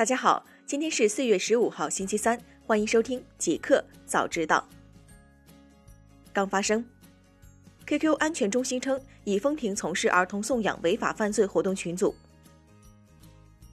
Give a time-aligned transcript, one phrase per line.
[0.00, 4.66] 大家好，今天是四月十五号，星期三，欢迎收听极客早知道。
[6.32, 6.82] 刚发生
[7.86, 12.14] ，QQ 安全中心称已封停从事儿童送养违法犯罪活动群组。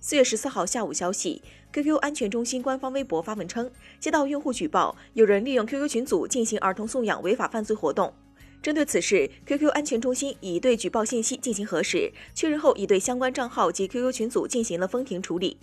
[0.02, 1.42] 四月十四号下午消息
[1.72, 8.14] ，QQ 安全中心官方微博发文称，接到用户举报，有人利用 QQ 群组进行儿童送养违法犯罪活动。
[8.62, 15.58] 针对此事，QQ 安全中心已对举报信息进行核实，确认后已对相关账号及 QQ 群组进行了封停处理。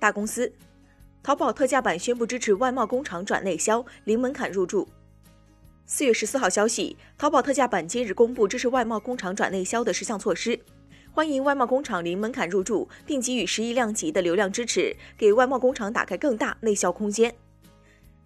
[0.00, 0.50] 大公司，
[1.22, 4.88] 淘宝特价版宣布支持外贸工厂转内销，零门槛入驻。
[5.84, 10.58] 四月十四号消息，淘宝特价版今日公布支持外贸工厂转内销的十项措施，
[11.12, 17.34] 欢迎外贸工厂零门槛入驻，并给予十亿量级的流量支持，给外贸工厂打开更大内销空间。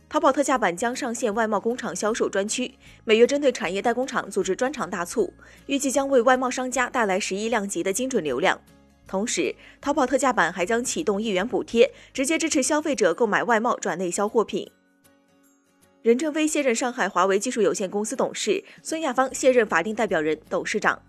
[0.09, 2.72] 淘宝特价版将上线外贸工厂销售专区，
[3.02, 5.34] 每月针对产业代工厂组织专场大促，
[5.66, 8.61] 预计将为外贸商家带来十亿量级的精准流量。
[9.06, 14.70] 同时，淘宝特价版还将启动一元补贴，直接支持消费者购买外贸转内销货品。
[16.02, 21.00] 任正非卸任上海华为技术有限公司董事，孙亚芳卸任法定代表人、董事长。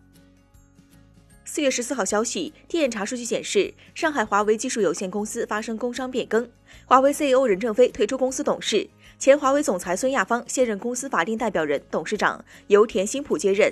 [1.44, 6.50] 四月十四号消息，天眼查数据显示，上海华为技术有限公司发生工商变更，
[6.86, 13.72] 华为 CEO 任正非退出公司董事，前华为总裁孙亚芳卸任公司法定代表人、董事长，由田新普接任。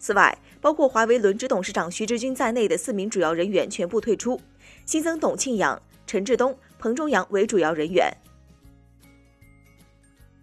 [0.00, 4.40] 此外，包括华为轮值董事长徐直军在内的四名主要人员全部退出，
[4.86, 8.10] 新增董庆阳、陈志东、彭中阳为主要人员。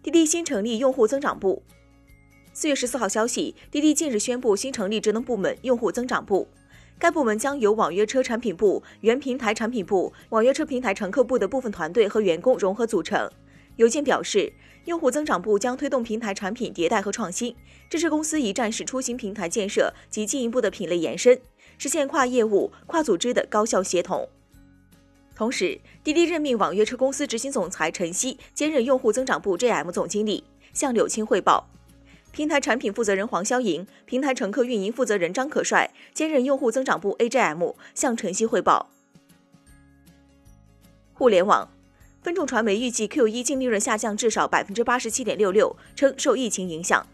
[0.04, 1.64] 滴滴新成立用户增长部。
[2.54, 6.48] 四月十四号消息，滴滴近日宣布新成立职能部门用户增长部，
[7.00, 13.28] 该部门将由网约车产品部、原平台产品部、网约车平台乘客部的部分团队和员工融合组成。
[13.78, 14.52] 邮件表示，
[14.86, 17.56] 用户增长部将推动平台产品迭代和创新，
[17.90, 21.40] 支持公司一站式出行平台建设及进一步的品类延伸，
[21.78, 24.28] 实现跨业务、跨组织的高效协同。
[25.36, 30.44] 同时，滴滴任命网约车公司执行总裁陈曦兼任用户增长部 GM 总经理，
[30.74, 31.70] 向柳青汇报；
[32.32, 38.90] 平台产品负责人黄潇莹、平台乘客运营负责人张可帅兼任用户增长部 AGM，向陈曦汇报。
[41.14, 41.77] 互联网。
[42.28, 47.08] 分众传媒预计 Q 一净利润下降至少百分之八十七点六六，称受疫情影响。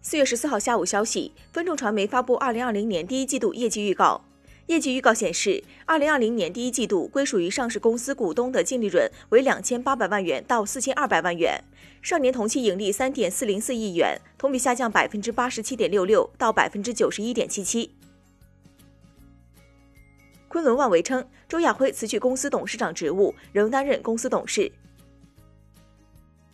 [0.00, 4.22] 四月十四号下午消息，分众传媒发布二零二零年第一季度业绩预告。
[4.66, 11.60] 业绩预告显示，二零二零年第一季度归属于上市公司股东的净利润为两千八百万元到四千二百万元，
[12.00, 17.90] 上年同期盈利三点四零四亿元，同比下降百分之八十七点六六到百分之九十一点七七。
[20.50, 24.68] 昆仑万维称，周亚辉辞去公司董事长职务，仍担任公司董事。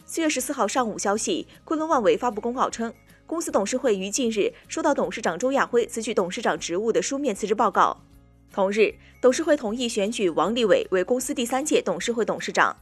[0.04, 2.92] 四月十四号上午消息，昆仑万维发布公告称，
[3.24, 7.96] 公司董事会于近日收到董事长周亚辉辞去董事长职务的书面辞职报告。
[8.52, 12.76] 同日，董事会同意选举王立伟为公司第三届董事会董事长。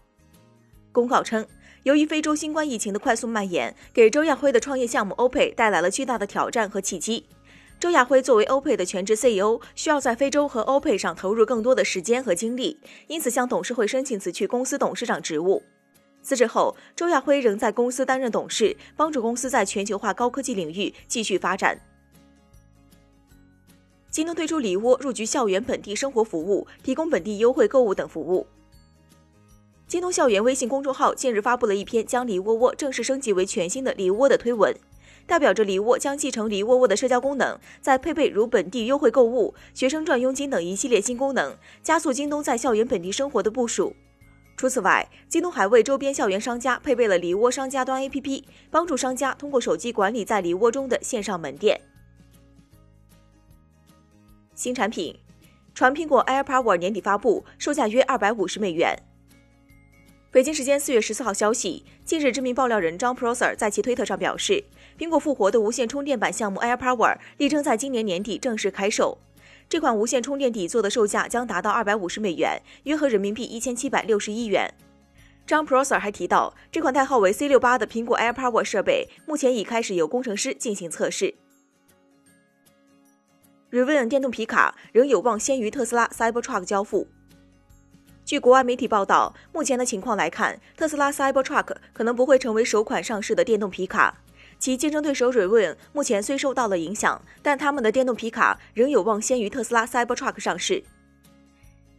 [0.91, 1.47] 公告称，
[1.85, 7.25] 由于非洲新冠疫情的快速蔓延，给周亚辉的创业项目欧佩带来了巨大的挑战和契机。
[7.85, 15.63] 周亚辉作为欧佩的全职 CEO，需要在非洲和欧佩上投入更多的时间和精力，因此向董事会申请辞去公司董事长职务。
[16.23, 21.79] 辞职后，周亚辉仍在公司担任董事，帮助公司在全球化高科技领域继续发展。
[24.11, 28.47] 京东推出梨窝入局校园本地生活服务，提供本地优惠购物等服务。
[29.87, 34.75] 京东校园微信公众号近日发布了一篇将梨窝窝正式升级为全新的梨窝的推文。
[35.27, 43.95] 代表着梨窝将继承梨窝窝的社交功能，再配备如本地优惠购物、学生赚佣金等一系列新功能，加速京东在校园本地生活的部署。
[44.57, 51.81] 除此外，京东还为周边校园商家配备了梨窝商家端 APP，帮助商家通过手机管理在梨窝中的线上门店。
[54.55, 55.19] 新产品，
[55.75, 58.97] 传苹果 AirPower 年底发布，售价约二百五十美元。
[60.35, 64.65] 北京时间四月十四号消息，近日知名爆料人张 Prosser 在其推特上表示，
[64.99, 69.17] 苹果复活的无线充电板项目 AirPower 力争在今年年底正式开售。
[69.69, 74.75] 这款无线充电底座的售价将达到二百五十美元，约合人民币一千七百六十一元。
[75.47, 81.33] 张 Prosser 还提到，这款代号为 C 六八的苹果 AirPower 设备目前已开始由工程师进行测试。
[83.71, 87.07] Rivian 电动皮卡仍有望先于特斯拉 Cybertruck 交付。
[88.25, 94.17] 据国外媒体报道，目前的情况来看，特斯拉 Cybertruck 可能不会成为首款上市的电动皮卡。
[94.59, 100.83] 其竞争对手 Rivian 目前虽受到了影响，但他们的电动皮卡仍有望先于特斯拉 Cybertruck 上市。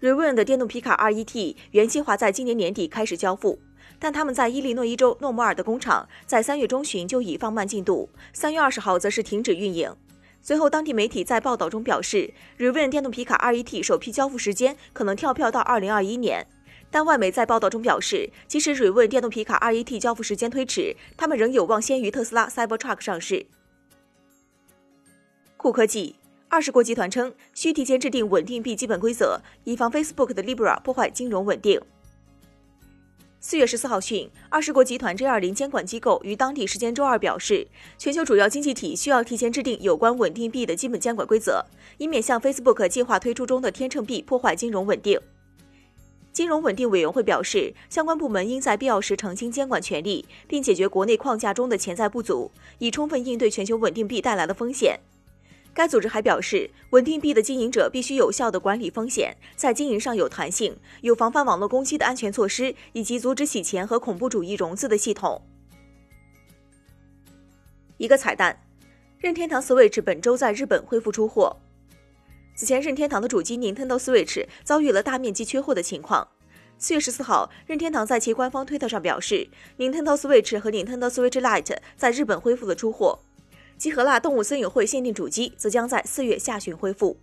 [0.02, 3.60] Rivian 的电动皮卡 RET 原计划在今年年底开始交付，
[4.00, 9.96] 但他们在伊利诺伊州诺摩尔的工厂在三月中旬就已放慢进度，三月二十号则是停止运营。
[10.48, 16.46] 随后，当地媒体在报道中表示，Rivian 电动皮卡 2ET 首批交付时间可能跳票到2021年。
[16.92, 23.48] 但外媒在报道中表示，即使 Rivian 电动皮卡 2ET 交付时间推迟，他们仍有望先于特斯拉 Cybertruck 上市。
[25.58, 26.16] 酷科技
[26.48, 31.82] 二十国集团称需提前制定稳定币基本规则，以防 Facebook 的 Libra 破坏金融稳定。
[33.48, 41.64] 四月十四号讯，二十国集团 G 二零监管机构于当地时间周二表示，全球主要经济体需要提前制定有关稳定币的基本监管规则，
[42.00, 45.20] 以免向 Facebook 计划推出中的天秤币破坏金融稳定。
[46.34, 52.50] 金融稳定委员会表示，相关部门应在必要时澄清监管权利，并解决国内框架中的潜在不足，
[52.80, 55.00] 以充分应对全球稳定币带来的风险。
[55.76, 65.42] 该组织还表示，稳定币的经营者必须有效地管理风险，在经营上有弹性，有防范网络攻击的安全措施，以及阻止洗钱和恐怖主义融资的系统。
[67.98, 68.58] 一个彩蛋，
[69.18, 71.58] 任天堂 Switch 本周在日本恢复出货。
[72.56, 76.26] 此前，任天堂的主机 Nintendo Switch 遭遇了大面积缺货的情况。
[76.78, 83.20] 四月十四号，任天堂在其官方推特上表示，Nintendo Switch 和 Nintendo Switch Lite 在日本恢复了出货。
[83.78, 87.18] 集合啦动物森友会限定主机则将在四月下旬恢复。